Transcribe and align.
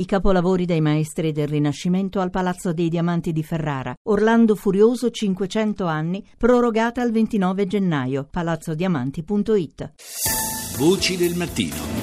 I 0.00 0.06
capolavori 0.06 0.64
dei 0.64 0.80
maestri 0.80 1.30
del 1.30 1.46
Rinascimento 1.46 2.20
al 2.20 2.30
Palazzo 2.30 2.72
dei 2.72 2.88
Diamanti 2.88 3.32
di 3.32 3.42
Ferrara. 3.42 3.94
Orlando 4.04 4.54
Furioso 4.54 5.10
500 5.10 5.84
anni, 5.84 6.26
prorogata 6.38 7.02
al 7.02 7.10
29 7.10 7.66
gennaio. 7.66 8.26
palazzodiamanti.it. 8.30 9.92
Voci 10.78 11.18
del 11.18 11.36
mattino. 11.36 11.99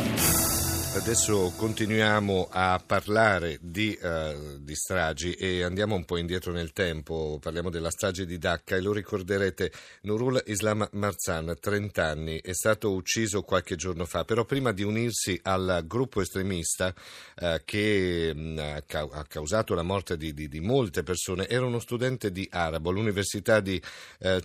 Adesso 0.98 1.54
continuiamo 1.56 2.50
a 2.52 2.82
parlare 2.84 3.60
di, 3.62 3.98
uh, 4.02 4.58
di, 4.60 4.76
stragi 4.76 5.34
e 5.34 5.62
andiamo 5.62 5.96
un 5.96 6.04
po' 6.06 6.18
indietro 6.18 6.52
nel 6.52 6.74
tempo. 6.74 7.38
Parliamo 7.40 7.70
della 7.70 7.92
strage 7.92 8.26
di 8.26 8.40
Dacca 8.40 8.76
e 8.76 8.82
lo 8.82 8.92
ricorderete. 8.94 9.72
Nurul 10.02 10.42
Islam 10.48 10.86
Marzan, 10.94 11.56
30 11.62 12.04
anni, 12.04 12.42
è 12.42 12.52
stato 12.52 12.92
ucciso 12.92 13.44
qualche 13.44 13.76
giorno 13.76 14.06
fa, 14.06 14.26
però 14.26 14.44
prima 14.44 14.72
di 14.72 14.82
unirsi 14.82 15.40
al 15.44 15.84
gruppo 15.86 16.20
estremista 16.20 16.94
uh, 17.42 17.58
che 17.64 18.34
mh, 18.34 18.40
mm, 18.40 18.58
ha 18.58 19.26
causato 19.28 19.76
la 19.76 19.84
morte 19.84 20.18
di, 20.18 20.34
di, 20.34 20.50
di, 20.50 20.60
molte 20.60 21.04
persone, 21.04 21.48
era 21.48 21.66
uno 21.66 21.80
studente 21.80 22.32
di 22.32 22.48
arabo 22.52 22.90
all'università 22.90 23.60
di 23.60 23.80
uh, 24.20 24.40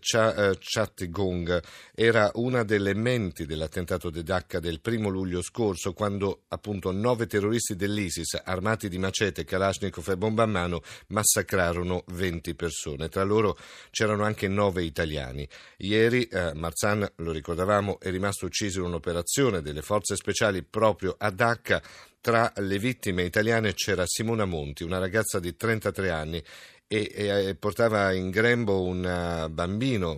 Chattagong. 0.58 1.62
Era 1.94 2.30
una 2.34 2.62
delle 2.62 2.94
menti 2.94 3.46
dell'attentato 3.46 4.10
di 4.10 4.22
Dacca 4.22 4.60
del 4.60 4.80
primo 4.80 5.08
luglio 5.08 5.40
scorso, 5.40 5.94
quando 5.94 6.41
appunto 6.48 6.90
nove 6.92 7.26
terroristi 7.26 7.76
dell'ISIS 7.76 8.40
armati 8.44 8.88
di 8.88 8.98
macete, 8.98 9.44
kalashnikov 9.44 10.08
e 10.10 10.16
bomba 10.16 10.42
a 10.42 10.46
mano 10.46 10.82
massacrarono 11.08 12.04
20 12.08 12.54
persone. 12.54 13.08
Tra 13.08 13.22
loro 13.22 13.56
c'erano 13.90 14.24
anche 14.24 14.48
nove 14.48 14.84
italiani. 14.84 15.48
Ieri 15.78 16.24
eh, 16.24 16.52
Marzan, 16.54 17.10
lo 17.16 17.32
ricordavamo, 17.32 18.00
è 18.00 18.10
rimasto 18.10 18.46
ucciso 18.46 18.80
in 18.80 18.86
un'operazione 18.86 19.62
delle 19.62 19.82
forze 19.82 20.16
speciali 20.16 20.62
proprio 20.62 21.14
a 21.18 21.30
Dacca. 21.30 21.82
Tra 22.20 22.52
le 22.58 22.78
vittime 22.78 23.24
italiane 23.24 23.74
c'era 23.74 24.04
Simona 24.06 24.44
Monti, 24.44 24.84
una 24.84 24.98
ragazza 24.98 25.40
di 25.40 25.56
33 25.56 26.10
anni 26.10 26.42
e, 26.92 27.48
e, 27.48 27.54
portava 27.54 28.12
in 28.12 28.28
grembo 28.28 28.82
un 28.82 28.98
uh, 28.98 29.50
bambino, 29.50 30.14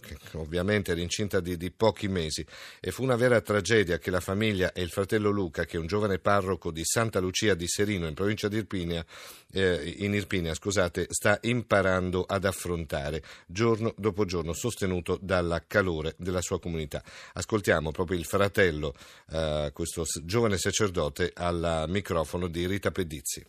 che 0.00 0.16
ovviamente 0.32 0.92
era 0.92 1.00
incinta 1.02 1.38
di, 1.40 1.58
di, 1.58 1.70
pochi 1.70 2.08
mesi, 2.08 2.46
e 2.80 2.90
fu 2.90 3.02
una 3.02 3.16
vera 3.16 3.42
tragedia 3.42 3.98
che 3.98 4.10
la 4.10 4.20
famiglia 4.20 4.72
e 4.72 4.80
il 4.80 4.88
fratello 4.88 5.28
Luca, 5.28 5.66
che 5.66 5.76
è 5.76 5.80
un 5.80 5.86
giovane 5.86 6.18
parroco 6.18 6.70
di 6.70 6.82
Santa 6.82 7.20
Lucia 7.20 7.54
di 7.54 7.68
Serino, 7.68 8.06
in 8.06 8.14
provincia 8.14 8.48
di 8.48 8.56
Irpinia, 8.56 9.04
eh, 9.52 9.96
in 9.98 10.14
Irpinia, 10.14 10.54
scusate, 10.54 11.08
sta 11.10 11.38
imparando 11.42 12.24
ad 12.26 12.46
affrontare 12.46 13.22
giorno 13.46 13.92
dopo 13.98 14.24
giorno, 14.24 14.54
sostenuto 14.54 15.18
dal 15.20 15.64
calore 15.66 16.14
della 16.16 16.40
sua 16.40 16.58
comunità. 16.58 17.02
Ascoltiamo 17.34 17.90
proprio 17.90 18.18
il 18.18 18.24
fratello, 18.24 18.94
eh, 19.30 19.70
questo 19.74 20.04
giovane 20.22 20.56
sacerdote, 20.56 21.32
al 21.34 21.84
microfono 21.88 22.48
di 22.48 22.66
Rita 22.66 22.90
Pedizzi 22.90 23.44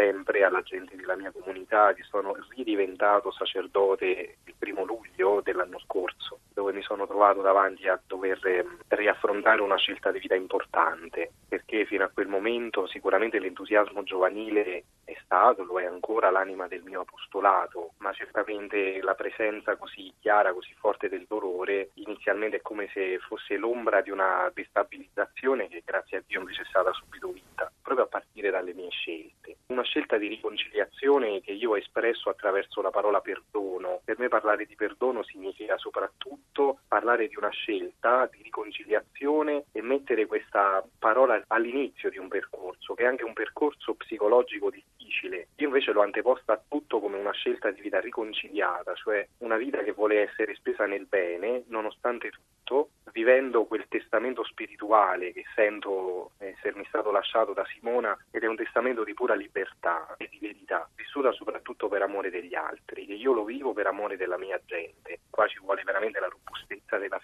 sempre 0.00 0.44
alla 0.44 0.62
gente 0.62 0.96
della 0.96 1.14
mia 1.14 1.30
comunità 1.30 1.92
che 1.92 2.04
sono 2.04 2.34
ridiventato 2.56 3.30
sacerdote 3.30 4.38
il 4.44 4.54
primo 4.58 4.84
luglio 4.84 5.42
dell'anno 5.42 5.78
scorso, 5.80 6.40
dove 6.54 6.72
mi 6.72 6.80
sono 6.80 7.06
trovato 7.06 7.42
davanti 7.42 7.86
a 7.86 8.00
dover 8.06 8.40
ehm, 8.42 8.78
riaffrontare 8.88 9.60
una 9.60 9.76
scelta 9.76 10.10
di 10.10 10.18
vita 10.18 10.34
importante, 10.34 11.32
perché 11.46 11.84
fino 11.84 12.04
a 12.04 12.10
quel 12.12 12.28
momento 12.28 12.86
sicuramente 12.86 13.38
l'entusiasmo 13.38 14.02
giovanile 14.02 14.84
è 15.04 15.14
stato, 15.22 15.64
lo 15.64 15.78
è 15.78 15.84
ancora 15.84 16.30
l'anima 16.30 16.66
del 16.66 16.82
mio 16.82 17.02
apostolato, 17.02 17.92
ma 17.98 18.12
certamente 18.12 19.02
la 19.02 19.14
presenza 19.14 19.76
così 19.76 20.12
chiara, 20.18 20.54
così 20.54 20.72
forte 20.78 21.10
del 21.10 21.26
dolore, 21.28 21.90
inizialmente 21.94 22.58
è 22.58 22.62
come 22.62 22.88
se 22.94 23.18
fosse 23.18 23.56
l'ombra 23.56 24.00
di 24.00 24.10
una 24.10 24.50
destabilizzazione 24.54 25.68
che 25.68 25.82
grazie 25.84 26.18
a 26.18 26.22
Dio 26.26 26.40
invece 26.40 26.62
è 26.62 26.66
stata 26.66 26.92
subito 26.92 27.28
vinta, 27.28 27.70
proprio 27.82 28.06
a 28.06 28.08
partire 28.08 28.29
dalle 28.48 28.72
mie 28.72 28.88
scelte 28.88 29.56
una 29.70 29.82
scelta 29.82 30.18
di 30.18 30.28
riconciliazione 30.28 31.40
che 31.40 31.52
io 31.52 31.70
ho 31.70 31.78
espresso 31.78 32.28
attraverso 32.28 32.82
la 32.82 32.90
parola 32.90 33.20
perdono. 33.20 34.00
Per 34.04 34.18
me 34.18 34.28
parlare 34.28 34.66
di 34.66 34.74
perdono 34.74 35.22
significa 35.22 35.78
soprattutto 35.78 36.80
parlare 36.86 37.28
di 37.28 37.36
una 37.36 37.50
scelta 37.50 38.28
di 38.30 38.42
riconciliazione 38.42 39.64
e 39.72 39.80
mettere 39.80 40.26
questa 40.26 40.84
parola 40.98 41.42
all'inizio 41.48 42.10
di 42.10 42.18
un 42.18 42.28
percorso, 42.28 42.94
che 42.94 43.04
è 43.04 43.06
anche 43.06 43.24
un 43.24 43.32
percorso 43.32 43.94
psicologico 43.94 44.70
difficile. 44.70 45.48
Io 45.56 45.66
invece 45.66 45.92
l'ho 45.92 46.02
anteposta 46.02 46.52
a 46.52 46.62
tutto 46.68 47.00
come 47.00 47.16
una 47.16 47.32
scelta 47.32 47.70
di 47.70 47.80
vita 47.80 48.00
riconciliata, 48.00 48.94
cioè 48.94 49.26
una 49.38 49.56
vita 49.56 49.82
che 49.82 49.92
vuole 49.92 50.20
essere 50.20 50.54
spesa 50.56 50.86
nel 50.86 51.06
bene, 51.06 51.64
nonostante 51.68 52.30
tutto, 52.30 52.90
vivendo 53.12 53.64
quel 53.64 53.86
testamento 53.88 54.44
spirituale 54.44 55.32
che 55.32 55.44
sento 55.54 56.32
essermi 56.38 56.84
stato 56.86 57.10
lasciato 57.10 57.52
da 57.52 57.64
Simona 57.66 58.16
ed 58.30 58.42
è 58.42 58.46
un 58.46 58.56
testamento 58.56 59.04
di 59.04 59.14
pura 59.14 59.34
libertà 59.34 60.14
e 60.16 60.28
di 60.28 60.38
verità, 60.40 60.88
vissuta 60.94 61.32
soprattutto 61.32 61.88
per 61.88 62.02
amore 62.02 62.30
degli 62.30 62.54
altri, 62.54 63.06
che 63.06 63.14
io 63.14 63.32
lo 63.32 63.44
vivo 63.44 63.72
per 63.72 63.86
amore 63.86 64.16
della 64.16 64.38
mia 64.38 64.60
gente. 64.64 65.20
Qua 65.28 65.46
ci 65.48 65.58
vuole 65.58 65.82
veramente 65.84 66.20
la 66.20 66.28
robustezza 66.28 66.69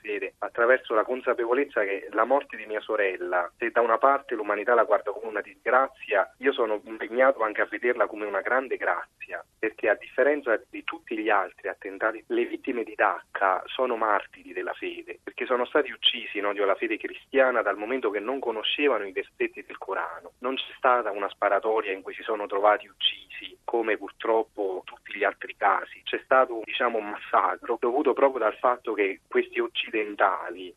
fede, 0.07 0.35
attraverso 0.39 0.95
la 0.95 1.03
consapevolezza 1.03 1.83
che 1.83 2.09
la 2.13 2.25
morte 2.25 2.57
di 2.57 2.65
mia 2.67 2.81
sorella, 2.81 3.51
se 3.59 3.71
da 3.71 3.81
una 3.81 3.99
parte 3.99 4.35
l'umanità 4.35 4.75
la 4.75 4.85
guarda 4.85 5.11
come 5.11 5.27
una 5.27 5.41
disgrazia, 5.41 6.33
io 6.39 6.53
sono 6.53 6.81
impegnato 6.85 7.43
anche 7.43 7.63
a 7.63 7.67
vederla 7.69 8.07
come 8.07 8.25
una 8.25 8.41
grande 8.41 8.77
grazia, 8.77 9.45
perché 9.59 9.89
a 9.89 9.97
differenza 9.97 10.59
di 10.71 10.85
tutti 10.85 11.19
gli 11.19 11.29
altri 11.29 11.69
attentati, 11.69 12.23
le 12.29 12.45
vittime 12.45 12.85
di 12.85 12.95
Dacca 12.95 13.63
sono 13.67 13.97
martiri 13.97 14.53
della 14.53 14.75
fede, 14.75 15.19
perché 15.23 15.45
sono 15.45 15.65
stati 15.67 15.91
uccisi 15.91 16.39
in 16.39 16.47
odio 16.47 16.63
alla 16.63 16.77
fede 16.77 16.97
cristiana 16.97 17.63
dal 17.63 17.77
momento 17.77 18.11
che 18.11 18.21
non 18.21 18.39
conoscevano 18.39 19.05
i 19.07 19.13
versetti 19.13 19.65
del 19.67 19.79
Corano. 19.79 20.33
Non 20.39 20.55
c'è 20.55 20.73
stata 20.77 21.11
una 21.11 21.29
sparatoria 21.29 21.93
in 21.93 22.03
cui 22.03 22.15
si 22.15 22.23
sono 22.23 22.47
trovati 22.47 22.87
uccisi, 22.87 23.59
come 23.65 23.97
purtroppo 23.97 24.83
tutti 24.85 25.17
gli 25.17 25.25
altri 25.25 25.57
casi. 25.57 26.01
C'è 26.05 26.21
stato 26.23 26.63
diciamo, 26.65 26.99
un 26.99 27.11
massacro 27.11 27.77
dovuto 27.81 28.13
proprio 28.13 28.41
dal 28.41 28.57
fatto 28.57 28.93
che 28.93 29.21
questi 29.27 29.59
occidentali 29.59 29.96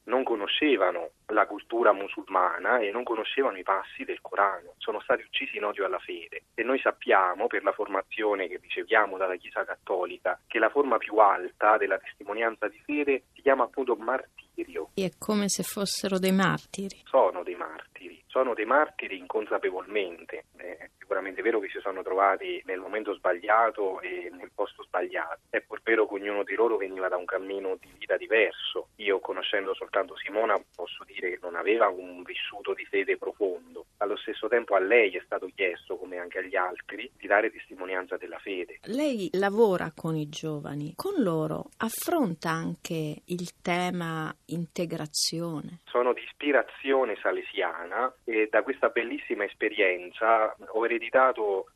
non 0.04 0.24
conoscevano 0.24 1.12
la 1.28 1.46
cultura 1.46 1.92
musulmana 1.92 2.80
e 2.80 2.92
non 2.92 3.04
conoscevano 3.04 3.58
i 3.58 3.64
passi 3.64 4.04
del 4.04 4.22
Corano. 4.22 4.74
Sono 4.78 5.00
stati 5.02 5.24
uccisi 5.24 5.58
in 5.58 5.66
odio 5.66 5.86
alla 5.86 6.00
fede. 6.00 6.44
E 6.54 6.64
noi 6.64 6.80
sappiamo, 6.80 7.48
per 7.48 7.64
la 7.64 7.72
formazione 7.72 8.48
che 8.48 8.60
riceviamo 8.62 9.18
dalla 9.18 9.36
Chiesa 9.36 9.66
Cattolica, 9.66 10.40
che 10.48 10.60
la 10.60 10.70
forma 10.70 10.98
più 10.98 11.18
alta 11.18 11.78
della 11.78 11.98
testimonianza 11.98 12.68
di 12.68 12.80
fede 12.86 13.24
si 13.34 13.42
chiama 13.42 13.64
appunto 13.64 13.96
martirio. 13.96 14.90
È 14.94 15.10
come 15.18 15.50
se 15.50 15.64
fossero 15.64 16.20
dei 16.20 16.32
martiri. 16.32 17.02
Sono 17.06 17.44
dei 17.44 17.56
martiri, 17.56 18.22
sono 18.28 18.54
dei 18.54 18.66
martiri 18.66 19.18
inconsapevolmente. 19.18 20.46
È 20.56 20.90
sicuramente 21.10 21.42
vero 21.42 21.60
che 21.60 21.70
si 21.70 21.80
sono 21.80 22.04
trovati 22.04 22.62
nel 22.66 22.78
momento 22.78 23.16
sbagliato 23.16 24.00
e 24.02 24.30
nel 24.32 24.52
posto 24.54 24.84
sbagliato. 24.84 25.40
È 25.50 25.60
pur 25.60 25.82
vero 25.82 26.08
che 26.08 26.14
ognuno 26.14 26.44
di 26.44 26.54
loro 26.54 26.78
veniva 26.78 27.08
da 27.08 27.18
un 27.18 27.26
cammino 27.26 27.78
di 27.82 27.90
vita 27.98 28.16
diverso. 28.16 28.90
Io, 28.98 29.20
conoscendo 29.20 29.74
soltanto 29.74 30.16
Simona, 30.18 30.56
posso 30.76 31.04
dire 31.06 31.32
che 31.32 31.40
non 31.42 31.56
aveva 31.56 31.88
un 31.88 32.22
vissuto 32.22 32.76
di 32.76 32.86
fede 32.86 33.18
profondo. 33.18 33.86
Allo 33.98 34.18
stesso 34.18 34.48
tempo 34.48 34.76
a 34.76 34.80
lei 34.80 35.16
è 35.16 35.22
stato 35.26 35.50
chiesto, 35.56 35.98
come 35.98 36.18
anche 36.18 36.38
agli 36.38 36.56
altri, 36.56 37.10
di 37.18 37.26
dare 37.26 37.52
testimonianza 37.52 38.16
della 38.16 38.38
fede. 38.38 38.78
Lei 38.84 39.30
lavora 39.34 39.92
con 39.96 40.16
i 40.16 40.30
giovani, 40.30 40.94
con 40.96 41.24
loro 41.24 41.72
affronta 41.78 42.52
anche 42.52 43.24
il 43.26 43.62
tema 43.64 44.32
integrazione. 44.46 45.80
Sono 45.86 46.14
di 46.14 46.22
ispirazione 46.22 47.18
salesiana 47.20 48.14
e 48.24 48.48
da 48.50 48.62
questa 48.62 48.90
bellissima 48.90 49.44
esperienza 49.44 50.56
ho 50.68 50.86
ereditato 50.86 50.99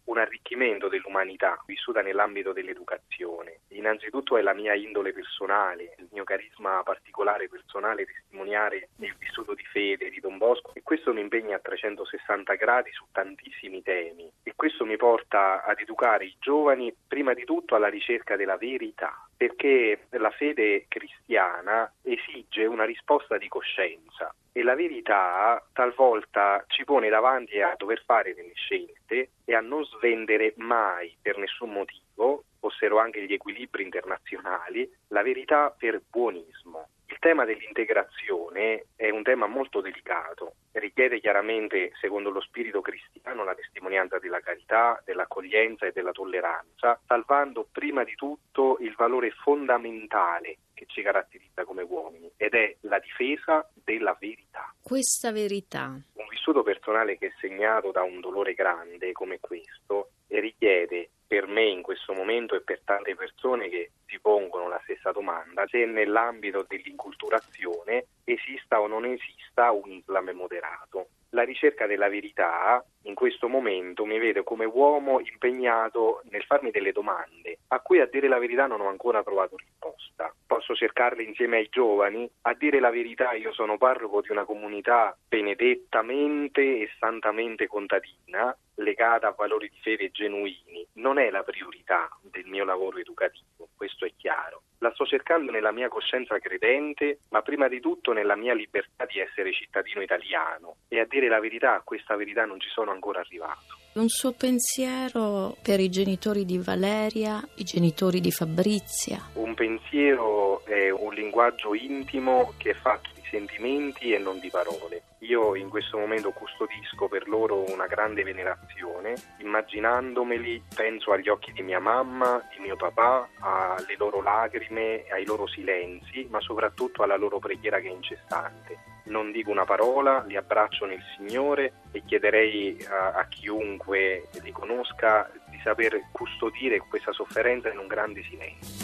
un 0.06 0.17
arricchimento 0.17 0.89
dell'umanità 0.89 1.61
vissuta 1.66 2.01
nell'ambito 2.01 2.51
dell'educazione. 2.51 3.61
Innanzitutto 3.69 4.38
è 4.38 4.41
la 4.41 4.53
mia 4.53 4.75
indole 4.75 5.13
personale, 5.13 5.95
il 5.97 6.09
mio 6.11 6.23
carisma 6.23 6.84
particolare 6.84 7.47
personale 7.47 8.06
testimoniare 8.06 8.89
il 8.97 9.16
vissuto 9.17 9.53
di 9.53 9.63
fede 9.63 10.09
di 10.09 10.19
Don 10.19 10.38
Bosco 10.38 10.72
e 10.73 10.81
questo 10.83 11.13
mi 11.13 11.22
impegna 11.22 11.56
a 11.56 11.59
360 11.59 12.53
gradi 12.56 12.91
su 12.91 13.06
tantissimi 13.12 13.81
temi 13.81 14.29
e 14.44 14.53
questo 14.56 14.86
mi 14.86 14.98
porta 14.98 15.63
ad 15.63 15.80
educare 15.80 16.25
i 16.25 16.36
giovani 16.39 16.94
prima 17.07 17.33
di 17.33 17.45
tutto 17.45 17.75
alla 17.75 17.89
ricerca 17.89 18.36
della 18.36 18.57
verità, 18.57 19.27
perché 19.36 20.07
la 20.12 20.31
fede 20.31 20.86
cristiana 20.88 21.92
esige 22.03 22.65
una 22.65 22.86
risposta 22.86 23.38
di 23.38 23.48
coscienza 23.48 24.33
e 24.53 24.63
la 24.63 24.75
verità 24.75 25.61
talvolta 25.73 26.63
ci 26.67 26.85
pone 26.85 27.09
davanti 27.09 27.59
a 27.59 27.73
dover 27.75 28.03
fare 28.05 28.35
delle 28.35 28.53
scelte 28.53 29.31
e 29.44 29.55
a 29.55 29.61
non 29.61 29.83
svendere 29.83 30.53
mai 30.57 31.15
per 31.19 31.38
nessun 31.38 31.71
motivo, 31.71 32.44
fossero 32.59 33.00
anche 33.00 33.25
gli 33.25 33.33
equilibri 33.33 33.83
internazionali, 33.83 34.89
la 35.07 35.23
verità 35.23 35.73
per 35.75 36.01
buonismo. 36.07 36.88
Il 37.07 37.17
tema 37.19 37.45
dell'integrazione 37.45 38.85
è 38.95 39.09
un 39.09 39.23
tema 39.23 39.47
molto 39.47 39.81
delicato, 39.81 40.53
richiede 40.74 41.20
chiaramente, 41.20 41.92
secondo 42.00 42.30
lo 42.30 42.42
spirito 42.42 42.81
cristiano, 42.81 43.44
la 43.44 43.56
testimonianza 43.56 44.20
della 44.20 44.40
carità, 44.40 45.02
dell'accoglienza 45.06 45.86
e 45.86 45.92
della 45.92 46.12
tolleranza, 46.12 47.00
salvando 47.06 47.68
prima 47.72 48.04
di 48.04 48.16
tutto 48.16 48.78
il 48.80 48.94
valore 48.96 49.31
fondamentale 49.31 50.58
che 50.74 50.86
ci 50.88 51.02
caratterizza 51.02 51.64
come 51.64 51.84
uomini 51.84 52.31
ed 52.38 52.54
è 52.54 52.75
la 52.81 53.00
difesa 53.00 53.70
della 53.74 54.18
verità. 54.20 54.74
Questa 54.81 55.31
verità 55.31 56.02
vissuto 56.44 56.64
personale 56.64 57.18
che 57.18 57.28
è 57.28 57.34
segnato 57.40 57.92
da 57.92 58.04
un 58.04 58.20
dolore 58.20 58.54
grande 58.54 59.14
come 59.14 59.40
questo 59.40 60.10
richiede 60.28 61.10
per 61.25 61.48
me 61.48 61.64
in 61.64 61.81
questo 61.81 62.14
momento 62.14 62.54
e 62.56 62.62
per 62.62 62.81
tante 62.84 63.16
persone 63.16 63.70
che 63.70 63.92
si 64.06 64.20
pongono 64.20 64.68
la 64.68 64.80
stessa 64.84 65.12
domanda 65.12 65.66
se 65.68 65.86
nell'ambito 65.86 66.66
dell'inculturazione 66.68 68.08
esista 68.24 68.80
o 68.80 68.88
non 68.88 69.06
esista 69.06 69.72
un 69.72 69.92
Islam 69.92 70.30
moderato. 70.31 71.08
La 71.30 71.44
ricerca 71.44 71.88
della 71.88 72.10
verità 72.10 72.84
in 73.04 73.16
questo 73.16 73.48
momento 73.48 74.06
mi 74.06 74.20
vede 74.20 74.44
come 74.44 74.66
uomo 74.66 75.20
impegnato 75.20 76.22
nel 76.30 76.44
farmi 76.44 76.70
delle 76.70 76.92
domande 76.92 77.58
a 77.74 77.80
cui 77.80 78.00
a 78.00 78.06
dire 78.06 78.28
la 78.28 78.38
verità 78.38 78.68
non 78.68 78.81
ho 78.81 78.88
ancora 78.88 79.24
trovato 79.24 79.58
risposta. 79.58 80.34
Posso 80.46 80.75
cercarle 80.75 81.24
insieme 81.24 81.58
ai 81.58 81.70
giovani. 81.70 82.30
A 82.42 82.54
dire 82.54 82.80
la 82.80 82.92
verità 82.92 83.34
io 83.34 83.52
sono 83.52 83.78
parroco 83.78 84.22
di 84.22 84.30
una 84.30 84.46
comunità 84.46 85.18
benedettamente 85.28 86.62
e 86.62 86.90
santamente 87.00 87.68
contadina 87.68 88.56
legata 88.75 89.28
a 89.28 89.36
valori 89.36 89.70
di 89.70 89.80
fede 89.81 90.12
genuini. 90.12 90.86
Non 90.94 91.18
è 91.18 91.31
la 91.31 91.42
priorità 91.42 92.10
del 92.22 92.46
mio 92.46 92.64
lavoro 92.64 92.98
educativo, 93.00 93.46
questo 93.83 94.06
è 94.06 94.13
chiaro. 94.15 94.62
La 94.77 94.91
sto 94.94 95.06
cercando 95.06 95.51
nella 95.51 95.74
mia 95.74 95.89
coscienza 95.89 96.39
credente, 96.39 97.19
ma 97.31 97.41
prima 97.41 97.68
di 97.68 97.81
tutto 97.81 98.13
nella 98.13 98.38
mia 98.38 98.53
libertà 98.53 99.06
di 99.06 99.19
essere 99.19 99.51
cittadino 99.51 100.01
italiano. 100.01 100.77
E 100.88 101.01
a 101.01 101.06
dire 101.06 101.27
la 101.27 101.41
verità, 101.41 101.75
a 101.75 101.81
questa 101.83 102.15
verità 102.15 102.45
non 102.45 102.62
ci 102.62 102.69
sono 102.69 102.91
ancora 102.91 103.19
arrivato. 103.19 103.75
Un 103.95 104.07
suo 104.07 104.31
pensiero 104.31 105.57
per 105.62 105.81
i 105.81 105.89
genitori 105.89 106.45
di 106.45 106.57
Valeria, 106.59 107.45
i 107.56 107.63
genitori 107.65 108.21
di 108.21 108.31
Fabrizia? 108.31 109.19
Un 109.33 109.53
pensiero 109.53 110.63
è 110.65 110.89
un 110.89 111.13
linguaggio 111.13 111.75
intimo 111.75 112.53
che 112.57 112.69
è 112.69 112.75
fatto 112.75 113.12
sentimenti 113.33 114.13
e 114.13 114.19
non 114.19 114.39
di 114.39 114.50
parole. 114.50 115.01
Io 115.24 115.56
in 115.56 115.69
questo 115.69 115.97
momento 115.97 116.30
custodisco 116.31 117.07
per 117.07 117.27
loro 117.27 117.63
una 117.71 117.88
grande 117.88 118.21
venerazione, 118.24 119.15
immaginandomeli 119.39 120.62
penso 120.75 121.12
agli 121.12 121.30
occhi 121.30 121.51
di 121.51 121.63
mia 121.63 121.80
mamma, 121.80 122.47
di 122.53 122.62
mio 122.62 122.75
papà, 122.75 123.27
alle 123.39 123.95
loro 123.97 124.21
lacrime, 124.21 125.06
ai 125.09 125.25
loro 125.25 125.47
silenzi, 125.47 126.27
ma 126.30 126.39
soprattutto 126.41 127.01
alla 127.01 127.15
loro 127.15 127.39
preghiera 127.39 127.80
che 127.80 127.88
è 127.88 127.91
incessante. 127.91 128.91
Non 129.06 129.31
dico 129.31 129.50
una 129.50 129.65
parola, 129.65 130.24
li 130.27 130.36
abbraccio 130.36 130.86
nel 130.86 131.01
Signore 131.18 131.74
e 131.91 132.03
chiederei 132.06 132.86
a, 132.88 133.13
a 133.13 133.27
chiunque 133.27 134.29
li 134.44 134.51
conosca 134.51 135.29
di 135.50 135.59
saper 135.63 136.00
custodire 136.12 136.79
questa 136.79 137.12
sofferenza 137.12 137.69
in 137.69 137.79
un 137.79 137.88
grande 137.88 138.21
silenzio. 138.24 138.83